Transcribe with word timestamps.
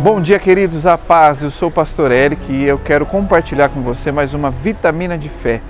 Bom 0.00 0.20
dia, 0.20 0.40
queridos, 0.40 0.86
a 0.86 0.98
paz. 0.98 1.42
Eu 1.42 1.52
sou 1.52 1.68
o 1.68 1.72
pastor 1.72 2.10
Eric 2.10 2.52
e 2.52 2.64
eu 2.64 2.78
quero 2.78 3.06
compartilhar 3.06 3.68
com 3.68 3.80
você 3.80 4.10
mais 4.10 4.34
uma 4.34 4.50
vitamina 4.50 5.16
de 5.16 5.28
fé. 5.28 5.60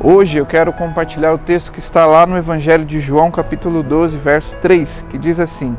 Hoje 0.00 0.38
eu 0.38 0.46
quero 0.46 0.72
compartilhar 0.72 1.34
o 1.34 1.38
texto 1.38 1.72
que 1.72 1.80
está 1.80 2.06
lá 2.06 2.24
no 2.26 2.38
Evangelho 2.38 2.84
de 2.84 3.00
João, 3.00 3.30
capítulo 3.30 3.82
12, 3.82 4.16
verso 4.18 4.54
3, 4.62 5.04
que 5.10 5.18
diz 5.18 5.40
assim: 5.40 5.76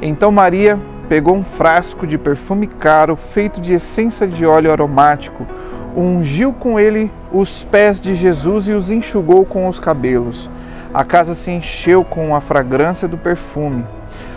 Então 0.00 0.32
Maria 0.32 0.78
pegou 1.08 1.36
um 1.36 1.44
frasco 1.44 2.06
de 2.06 2.16
perfume 2.16 2.66
caro 2.66 3.14
feito 3.14 3.60
de 3.60 3.74
essência 3.74 4.26
de 4.26 4.46
óleo 4.46 4.72
aromático, 4.72 5.46
ungiu 5.94 6.52
com 6.52 6.80
ele 6.80 7.10
os 7.30 7.62
pés 7.62 8.00
de 8.00 8.14
Jesus 8.16 8.68
e 8.68 8.72
os 8.72 8.90
enxugou 8.90 9.44
com 9.44 9.68
os 9.68 9.78
cabelos. 9.78 10.48
A 10.94 11.04
casa 11.04 11.34
se 11.34 11.50
encheu 11.50 12.04
com 12.04 12.34
a 12.34 12.40
fragrância 12.40 13.06
do 13.06 13.18
perfume. 13.18 13.84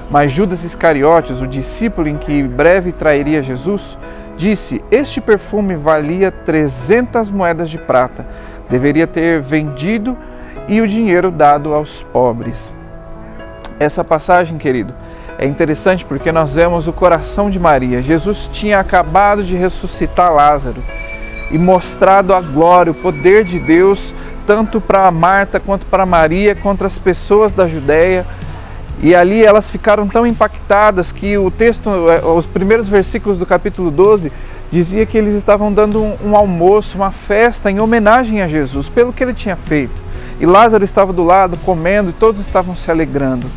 Mas 0.09 0.31
Judas 0.31 0.63
Iscariotes, 0.63 1.41
o 1.41 1.47
discípulo 1.47 2.07
em 2.07 2.17
que 2.17 2.43
breve 2.43 2.91
trairia 2.91 3.41
Jesus, 3.41 3.97
disse: 4.37 4.83
Este 4.91 5.19
perfume 5.19 5.75
valia 5.75 6.31
300 6.31 7.29
moedas 7.29 7.69
de 7.69 7.77
prata. 7.77 8.25
Deveria 8.69 9.07
ter 9.07 9.41
vendido 9.41 10.17
e 10.67 10.81
o 10.81 10.87
dinheiro 10.87 11.31
dado 11.31 11.73
aos 11.73 12.03
pobres. 12.03 12.71
Essa 13.79 14.03
passagem, 14.03 14.57
querido, 14.57 14.93
é 15.37 15.45
interessante 15.45 16.05
porque 16.05 16.31
nós 16.31 16.53
vemos 16.53 16.87
o 16.87 16.93
coração 16.93 17.49
de 17.49 17.59
Maria. 17.59 18.01
Jesus 18.01 18.49
tinha 18.51 18.79
acabado 18.79 19.43
de 19.43 19.55
ressuscitar 19.55 20.33
Lázaro 20.33 20.81
e 21.51 21.57
mostrado 21.57 22.33
a 22.33 22.41
glória, 22.41 22.91
o 22.91 22.95
poder 22.95 23.43
de 23.43 23.59
Deus, 23.59 24.13
tanto 24.47 24.79
para 24.79 25.11
Marta 25.11 25.59
quanto 25.59 25.85
para 25.87 26.05
Maria, 26.05 26.55
contra 26.55 26.87
as 26.87 26.97
pessoas 26.97 27.53
da 27.53 27.67
Judéia 27.67 28.25
e 29.01 29.13
ali 29.13 29.43
elas 29.43 29.69
ficaram 29.69 30.07
tão 30.07 30.25
impactadas 30.25 31.11
que 31.11 31.37
o 31.37 31.51
texto, 31.51 31.89
eh, 32.09 32.25
os 32.25 32.45
primeiros 32.45 32.87
versículos 32.87 33.37
do 33.37 33.45
capítulo 33.45 33.91
12, 33.91 34.31
dizia 34.71 35.05
que 35.05 35.17
eles 35.17 35.35
estavam 35.35 35.71
dando 35.71 36.01
um, 36.01 36.17
um, 36.25 36.35
almoço, 36.35 36.97
uma 36.97 37.11
festa 37.11 37.69
em 37.69 37.79
homenagem 37.79 38.41
a 38.41 38.47
Jesus, 38.47 38.89
pelo 38.89 39.13
que 39.13 39.23
ele 39.23 39.33
tinha 39.33 39.55
feito. 39.55 39.93
E 40.39 40.45
Lázaro 40.45 40.83
estava 40.83 41.13
do 41.13 41.23
lado 41.23 41.57
comendo 41.57 42.09
e 42.09 42.13
todos 42.13 42.41
estavam 42.41 42.75
se 42.75 42.89
alegrando. 42.89 43.47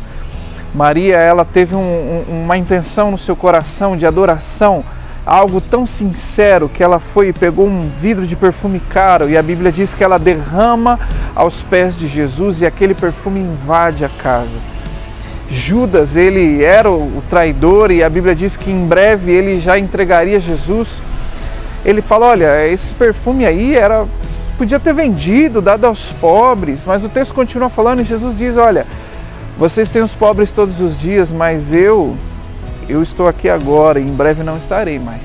Maria, 0.73 1.17
ela 1.17 1.43
teve 1.43 1.75
um, 1.75 1.79
um, 2.29 2.43
uma 2.43 2.57
intenção 2.57 3.11
no 3.11 3.17
seu 3.17 3.35
coração 3.35 3.97
de 3.97 4.05
adoração, 4.05 4.83
algo 5.25 5.59
tão 5.59 5.85
sincero 5.85 6.69
que 6.69 6.83
ela 6.83 6.99
foi 6.99 7.29
e 7.29 7.33
pegou 7.33 7.65
um 7.67 7.89
vidro 7.99 8.25
de 8.25 8.35
perfume 8.35 8.79
caro 8.79 9.29
e 9.29 9.37
a 9.37 9.43
Bíblia 9.43 9.71
diz 9.71 9.93
que 9.93 10.03
ela 10.03 10.17
derrama 10.17 10.99
aos 11.35 11.61
pés 11.61 11.95
de 11.97 12.07
Jesus 12.07 12.61
e 12.61 12.65
aquele 12.65 12.93
perfume 12.93 13.39
invade 13.39 14.05
a 14.05 14.09
casa. 14.09 14.68
Judas, 15.51 16.15
ele 16.15 16.63
era 16.63 16.91
o 16.91 17.23
traidor 17.29 17.91
e 17.91 18.03
a 18.03 18.09
Bíblia 18.09 18.35
diz 18.35 18.55
que 18.55 18.69
em 18.69 18.85
breve 18.85 19.31
ele 19.31 19.59
já 19.59 19.79
entregaria 19.79 20.39
Jesus. 20.39 21.01
Ele 21.83 22.01
fala: 22.01 22.27
Olha, 22.27 22.67
esse 22.67 22.93
perfume 22.93 23.45
aí 23.45 23.75
era 23.75 24.05
podia 24.57 24.79
ter 24.79 24.93
vendido, 24.93 25.61
dado 25.61 25.85
aos 25.85 26.11
pobres, 26.19 26.83
mas 26.85 27.03
o 27.03 27.09
texto 27.09 27.33
continua 27.33 27.69
falando 27.69 28.01
e 28.01 28.03
Jesus 28.03 28.37
diz: 28.37 28.57
Olha, 28.57 28.85
vocês 29.57 29.89
têm 29.89 30.03
os 30.03 30.11
pobres 30.11 30.51
todos 30.51 30.79
os 30.79 30.99
dias, 30.99 31.31
mas 31.31 31.73
eu, 31.73 32.15
eu 32.87 33.01
estou 33.01 33.27
aqui 33.27 33.49
agora 33.49 33.99
e 33.99 34.03
em 34.03 34.13
breve 34.13 34.43
não 34.43 34.57
estarei 34.57 34.99
mais. 34.99 35.21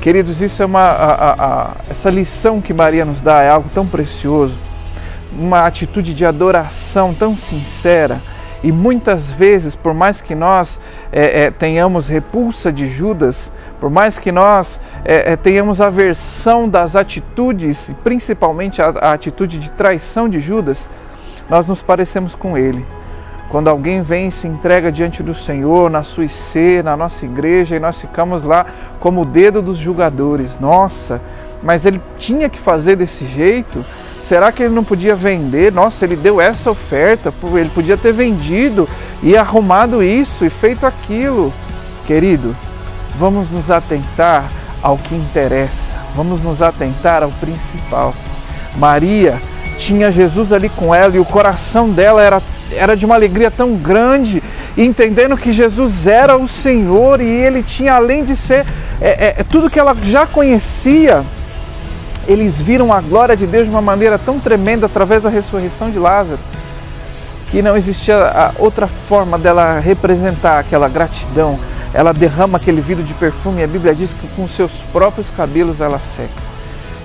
Queridos, 0.00 0.40
isso 0.40 0.62
é 0.62 0.66
uma 0.66 0.80
a, 0.80 1.12
a, 1.12 1.32
a, 1.32 1.70
essa 1.90 2.08
lição 2.08 2.60
que 2.60 2.72
Maria 2.72 3.04
nos 3.04 3.20
dá 3.20 3.42
é 3.42 3.50
algo 3.50 3.68
tão 3.72 3.86
precioso, 3.86 4.56
uma 5.36 5.66
atitude 5.66 6.14
de 6.14 6.24
adoração 6.24 7.12
tão 7.12 7.36
sincera 7.36 8.20
e 8.62 8.72
muitas 8.72 9.30
vezes, 9.30 9.76
por 9.76 9.92
mais 9.92 10.20
que 10.20 10.34
nós 10.34 10.80
é, 11.12 11.44
é, 11.44 11.50
tenhamos 11.50 12.08
repulsa 12.08 12.72
de 12.72 12.88
Judas, 12.88 13.50
por 13.80 13.90
mais 13.90 14.18
que 14.18 14.32
nós 14.32 14.80
é, 15.04 15.32
é 15.32 15.36
tenhamos 15.36 15.80
aversão 15.80 16.68
das 16.68 16.96
atitudes, 16.96 17.90
principalmente 18.02 18.80
a, 18.80 18.88
a 18.88 19.12
atitude 19.12 19.58
de 19.58 19.70
traição 19.70 20.28
de 20.28 20.40
Judas, 20.40 20.86
nós 21.48 21.68
nos 21.68 21.82
parecemos 21.82 22.34
com 22.34 22.56
ele. 22.56 22.84
Quando 23.50 23.68
alguém 23.68 24.02
vem 24.02 24.28
e 24.28 24.32
se 24.32 24.48
entrega 24.48 24.90
diante 24.90 25.22
do 25.22 25.34
Senhor, 25.34 25.90
na 25.90 26.02
sua 26.02 26.24
IC, 26.24 26.82
na 26.82 26.96
nossa 26.96 27.24
igreja, 27.24 27.76
e 27.76 27.80
nós 27.80 28.00
ficamos 28.00 28.42
lá 28.42 28.66
como 28.98 29.22
o 29.22 29.24
dedo 29.24 29.60
dos 29.60 29.78
julgadores. 29.78 30.58
Nossa, 30.58 31.20
mas 31.62 31.86
ele 31.86 32.00
tinha 32.18 32.48
que 32.48 32.58
fazer 32.58 32.96
desse 32.96 33.26
jeito? 33.26 33.84
Será 34.28 34.50
que 34.50 34.62
ele 34.62 34.74
não 34.74 34.82
podia 34.82 35.14
vender? 35.14 35.70
Nossa, 35.70 36.04
ele 36.04 36.16
deu 36.16 36.40
essa 36.40 36.70
oferta, 36.70 37.32
ele 37.58 37.68
podia 37.68 37.96
ter 37.96 38.12
vendido 38.12 38.88
e 39.22 39.36
arrumado 39.36 40.02
isso 40.02 40.44
e 40.44 40.50
feito 40.50 40.86
aquilo. 40.86 41.52
Querido, 42.06 42.56
vamos 43.18 43.50
nos 43.50 43.70
atentar 43.70 44.50
ao 44.82 44.96
que 44.96 45.14
interessa, 45.14 45.94
vamos 46.16 46.42
nos 46.42 46.62
atentar 46.62 47.22
ao 47.22 47.30
principal. 47.32 48.14
Maria 48.76 49.38
tinha 49.78 50.10
Jesus 50.10 50.52
ali 50.52 50.68
com 50.70 50.94
ela 50.94 51.14
e 51.16 51.18
o 51.18 51.24
coração 51.24 51.90
dela 51.90 52.22
era, 52.22 52.42
era 52.72 52.96
de 52.96 53.04
uma 53.04 53.14
alegria 53.14 53.50
tão 53.50 53.76
grande, 53.76 54.42
entendendo 54.76 55.36
que 55.36 55.52
Jesus 55.52 56.06
era 56.06 56.36
o 56.36 56.48
Senhor 56.48 57.20
e 57.20 57.26
ele 57.26 57.62
tinha, 57.62 57.94
além 57.94 58.24
de 58.24 58.36
ser 58.36 58.64
é, 59.00 59.34
é, 59.40 59.44
tudo 59.44 59.68
que 59.68 59.78
ela 59.78 59.94
já 60.02 60.26
conhecia, 60.26 61.24
eles 62.26 62.60
viram 62.60 62.92
a 62.92 63.00
glória 63.00 63.36
de 63.36 63.46
Deus 63.46 63.64
de 63.64 63.70
uma 63.70 63.82
maneira 63.82 64.18
tão 64.18 64.38
tremenda 64.38 64.86
através 64.86 65.22
da 65.22 65.30
ressurreição 65.30 65.90
de 65.90 65.98
Lázaro, 65.98 66.38
que 67.50 67.62
não 67.62 67.76
existia 67.76 68.52
outra 68.58 68.86
forma 68.86 69.38
dela 69.38 69.78
representar 69.78 70.58
aquela 70.58 70.88
gratidão. 70.88 71.58
Ela 71.92 72.12
derrama 72.12 72.58
aquele 72.58 72.80
vidro 72.80 73.04
de 73.04 73.14
perfume 73.14 73.60
e 73.60 73.64
a 73.64 73.68
Bíblia 73.68 73.94
diz 73.94 74.10
que 74.12 74.26
com 74.34 74.48
seus 74.48 74.72
próprios 74.92 75.30
cabelos 75.30 75.80
ela 75.80 75.98
seca. 75.98 76.42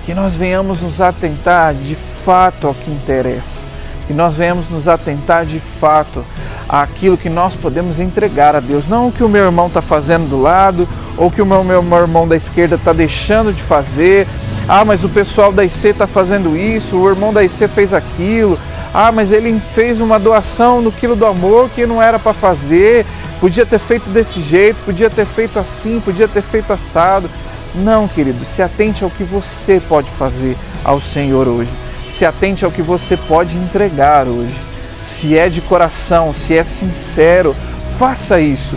Que 0.04 0.14
nós 0.14 0.34
venhamos 0.34 0.80
nos 0.80 1.00
atentar 1.00 1.74
de 1.74 1.94
fato 2.24 2.66
ao 2.66 2.74
que 2.74 2.90
interessa. 2.90 3.60
Que 4.08 4.12
nós 4.12 4.34
venhamos 4.34 4.68
nos 4.68 4.88
atentar 4.88 5.46
de 5.46 5.60
fato 5.60 6.24
àquilo 6.68 7.16
que 7.16 7.28
nós 7.28 7.54
podemos 7.54 8.00
entregar 8.00 8.56
a 8.56 8.60
Deus. 8.60 8.88
Não 8.88 9.08
o 9.08 9.12
que 9.12 9.22
o 9.22 9.28
meu 9.28 9.44
irmão 9.44 9.68
está 9.68 9.80
fazendo 9.80 10.28
do 10.28 10.40
lado, 10.40 10.88
ou 11.16 11.30
que 11.30 11.40
o 11.40 11.46
meu, 11.46 11.62
meu, 11.62 11.82
meu 11.82 11.98
irmão 11.98 12.26
da 12.26 12.34
esquerda 12.34 12.74
está 12.74 12.92
deixando 12.92 13.52
de 13.52 13.62
fazer, 13.62 14.26
ah, 14.72 14.84
mas 14.84 15.02
o 15.02 15.08
pessoal 15.08 15.50
da 15.50 15.64
IC 15.64 15.88
está 15.88 16.06
fazendo 16.06 16.56
isso, 16.56 16.96
o 16.96 17.08
irmão 17.08 17.32
da 17.32 17.42
IC 17.42 17.66
fez 17.66 17.92
aquilo. 17.92 18.56
Ah, 18.94 19.10
mas 19.10 19.32
ele 19.32 19.60
fez 19.74 20.00
uma 20.00 20.16
doação 20.16 20.80
no 20.80 20.92
quilo 20.92 21.16
do 21.16 21.26
amor 21.26 21.68
que 21.70 21.84
não 21.84 22.00
era 22.00 22.20
para 22.20 22.32
fazer. 22.32 23.04
Podia 23.40 23.66
ter 23.66 23.80
feito 23.80 24.08
desse 24.10 24.40
jeito, 24.40 24.76
podia 24.84 25.10
ter 25.10 25.26
feito 25.26 25.58
assim, 25.58 25.98
podia 25.98 26.28
ter 26.28 26.40
feito 26.42 26.72
assado. 26.72 27.28
Não, 27.74 28.06
querido, 28.06 28.44
se 28.44 28.62
atente 28.62 29.02
ao 29.02 29.10
que 29.10 29.24
você 29.24 29.82
pode 29.88 30.08
fazer 30.10 30.56
ao 30.84 31.00
Senhor 31.00 31.48
hoje. 31.48 31.70
Se 32.16 32.24
atente 32.24 32.64
ao 32.64 32.70
que 32.70 32.80
você 32.80 33.16
pode 33.16 33.56
entregar 33.56 34.28
hoje. 34.28 34.54
Se 35.02 35.36
é 35.36 35.48
de 35.48 35.60
coração, 35.60 36.32
se 36.32 36.56
é 36.56 36.62
sincero, 36.62 37.56
faça 37.98 38.40
isso. 38.40 38.76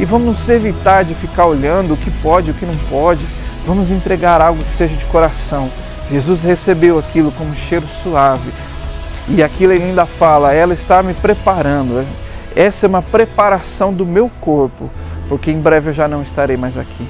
E 0.00 0.06
vamos 0.06 0.48
evitar 0.48 1.04
de 1.04 1.14
ficar 1.14 1.44
olhando 1.44 1.92
o 1.92 1.98
que 1.98 2.10
pode, 2.10 2.50
o 2.50 2.54
que 2.54 2.64
não 2.64 2.76
pode 2.88 3.20
Vamos 3.66 3.90
entregar 3.90 4.40
algo 4.40 4.62
que 4.62 4.74
seja 4.74 4.94
de 4.94 5.04
coração. 5.06 5.70
Jesus 6.10 6.42
recebeu 6.42 6.98
aquilo 6.98 7.32
como 7.32 7.50
um 7.50 7.56
cheiro 7.56 7.86
suave. 8.02 8.52
E 9.28 9.42
aquilo 9.42 9.72
ele 9.72 9.84
ainda 9.84 10.04
fala, 10.04 10.52
ela 10.52 10.74
está 10.74 11.02
me 11.02 11.14
preparando. 11.14 12.06
Essa 12.54 12.86
é 12.86 12.88
uma 12.88 13.02
preparação 13.02 13.92
do 13.92 14.04
meu 14.04 14.30
corpo, 14.40 14.90
porque 15.28 15.50
em 15.50 15.60
breve 15.60 15.90
eu 15.90 15.94
já 15.94 16.06
não 16.06 16.22
estarei 16.22 16.56
mais 16.56 16.76
aqui. 16.76 17.06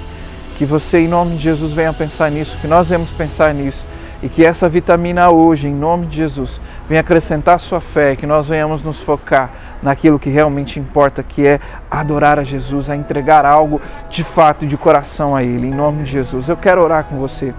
Que 0.56 0.64
você, 0.64 1.00
em 1.00 1.08
nome 1.08 1.36
de 1.36 1.42
Jesus, 1.42 1.72
venha 1.72 1.92
pensar 1.92 2.30
nisso, 2.30 2.56
que 2.60 2.68
nós 2.68 2.86
venhamos 2.86 3.10
pensar 3.10 3.52
nisso 3.52 3.84
e 4.24 4.28
que 4.30 4.42
essa 4.42 4.70
vitamina 4.70 5.30
hoje, 5.30 5.68
em 5.68 5.74
nome 5.74 6.06
de 6.06 6.16
Jesus, 6.16 6.58
venha 6.88 7.02
acrescentar 7.02 7.56
a 7.56 7.58
sua 7.58 7.78
fé, 7.78 8.16
que 8.16 8.26
nós 8.26 8.46
venhamos 8.46 8.82
nos 8.82 8.98
focar 8.98 9.50
naquilo 9.82 10.18
que 10.18 10.30
realmente 10.30 10.80
importa, 10.80 11.22
que 11.22 11.46
é 11.46 11.60
adorar 11.90 12.38
a 12.38 12.42
Jesus, 12.42 12.88
a 12.88 12.96
entregar 12.96 13.44
algo 13.44 13.82
de 14.08 14.24
fato, 14.24 14.66
de 14.66 14.78
coração 14.78 15.36
a 15.36 15.42
Ele, 15.42 15.66
em 15.66 15.74
nome 15.74 16.04
de 16.04 16.12
Jesus. 16.12 16.48
Eu 16.48 16.56
quero 16.56 16.80
orar 16.80 17.04
com 17.04 17.18
você. 17.18 17.52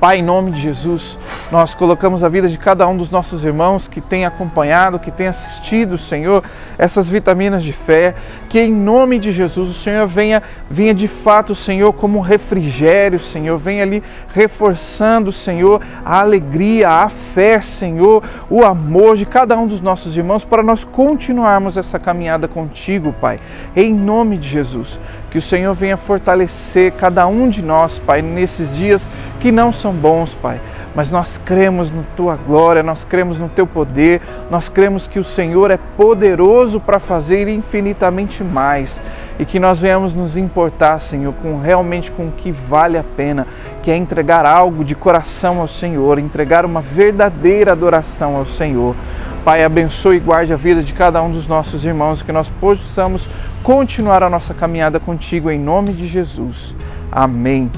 Pai, 0.00 0.18
em 0.18 0.22
nome 0.22 0.50
de 0.50 0.62
Jesus, 0.62 1.16
nós 1.50 1.74
colocamos 1.74 2.22
a 2.22 2.28
vida 2.28 2.48
de 2.48 2.56
cada 2.56 2.86
um 2.86 2.96
dos 2.96 3.10
nossos 3.10 3.44
irmãos 3.44 3.88
que 3.88 4.00
tem 4.00 4.24
acompanhado, 4.24 5.00
que 5.00 5.10
tem 5.10 5.26
assistido, 5.26 5.98
Senhor, 5.98 6.44
essas 6.78 7.08
vitaminas 7.08 7.64
de 7.64 7.72
fé, 7.72 8.14
que 8.48 8.60
em 8.60 8.72
nome 8.72 9.18
de 9.18 9.32
Jesus 9.32 9.68
o 9.68 9.74
Senhor 9.74 10.06
venha, 10.06 10.42
venha 10.70 10.94
de 10.94 11.08
fato, 11.08 11.54
Senhor, 11.54 11.92
como 11.92 12.18
um 12.18 12.22
refrigério, 12.22 13.18
Senhor, 13.18 13.58
venha 13.58 13.82
ali 13.82 14.00
reforçando, 14.32 15.32
Senhor, 15.32 15.82
a 16.04 16.20
alegria, 16.20 16.88
a 16.88 17.08
fé, 17.08 17.60
Senhor, 17.60 18.22
o 18.48 18.64
amor 18.64 19.16
de 19.16 19.26
cada 19.26 19.58
um 19.58 19.66
dos 19.66 19.80
nossos 19.80 20.16
irmãos 20.16 20.44
para 20.44 20.62
nós 20.62 20.84
continuarmos 20.84 21.76
essa 21.76 21.98
caminhada 21.98 22.46
contigo, 22.46 23.12
Pai, 23.20 23.40
em 23.74 23.92
nome 23.92 24.36
de 24.38 24.48
Jesus. 24.48 25.00
Que 25.32 25.38
o 25.38 25.42
Senhor 25.42 25.74
venha 25.74 25.96
fortalecer 25.96 26.92
cada 26.92 27.26
um 27.26 27.48
de 27.48 27.62
nós, 27.62 27.98
Pai, 27.98 28.20
nesses 28.22 28.74
dias 28.76 29.08
que 29.40 29.52
não 29.52 29.72
são 29.72 29.92
bons, 29.92 30.34
Pai 30.34 30.60
mas 30.94 31.10
nós 31.10 31.38
cremos 31.38 31.90
na 31.90 32.02
tua 32.16 32.36
glória, 32.36 32.82
nós 32.82 33.04
cremos 33.04 33.38
no 33.38 33.48
teu 33.48 33.66
poder, 33.66 34.20
nós 34.50 34.68
cremos 34.68 35.06
que 35.06 35.18
o 35.18 35.24
Senhor 35.24 35.70
é 35.70 35.78
poderoso 35.96 36.80
para 36.80 36.98
fazer 36.98 37.48
infinitamente 37.48 38.42
mais 38.42 39.00
e 39.38 39.44
que 39.46 39.58
nós 39.58 39.80
venhamos 39.80 40.14
nos 40.14 40.36
importar, 40.36 40.98
Senhor, 41.00 41.32
com 41.42 41.58
realmente 41.58 42.10
com 42.10 42.24
o 42.24 42.30
que 42.30 42.52
vale 42.52 42.98
a 42.98 43.04
pena, 43.16 43.46
que 43.82 43.90
é 43.90 43.96
entregar 43.96 44.44
algo 44.44 44.84
de 44.84 44.94
coração 44.94 45.60
ao 45.60 45.66
Senhor, 45.66 46.18
entregar 46.18 46.66
uma 46.66 46.82
verdadeira 46.82 47.72
adoração 47.72 48.36
ao 48.36 48.44
Senhor. 48.44 48.94
Pai, 49.42 49.64
abençoe 49.64 50.16
e 50.16 50.20
guarde 50.20 50.52
a 50.52 50.56
vida 50.56 50.82
de 50.82 50.92
cada 50.92 51.22
um 51.22 51.32
dos 51.32 51.46
nossos 51.46 51.86
irmãos, 51.86 52.20
que 52.20 52.32
nós 52.32 52.50
possamos 52.60 53.26
continuar 53.62 54.22
a 54.22 54.28
nossa 54.28 54.52
caminhada 54.52 55.00
contigo 55.00 55.50
em 55.50 55.58
nome 55.58 55.94
de 55.94 56.06
Jesus. 56.06 56.74
Amém. 57.10 57.70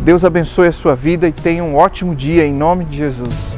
Deus 0.00 0.24
abençoe 0.24 0.68
a 0.68 0.72
sua 0.72 0.94
vida 0.94 1.26
e 1.26 1.32
tenha 1.32 1.64
um 1.64 1.74
ótimo 1.74 2.14
dia 2.14 2.46
em 2.46 2.54
nome 2.54 2.84
de 2.84 2.98
Jesus. 2.98 3.55